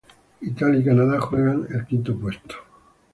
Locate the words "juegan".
1.19-1.67